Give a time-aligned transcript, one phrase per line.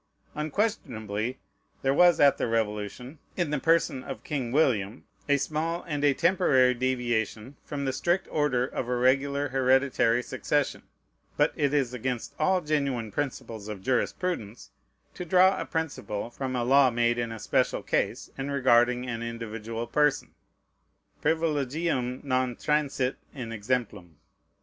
[0.33, 1.37] Unquestionably
[1.83, 6.15] there was at the Revolution, in the person of King William, a small and a
[6.15, 10.81] temporary deviation from the strict order of a regular hereditary succession;
[11.37, 14.71] but it is against all genuine principles of jurisprudence
[15.13, 19.21] to draw a principle from a law made in a special case and regarding an
[19.21, 20.33] individual person.
[21.21, 24.15] Privilegium non transit in exemplum.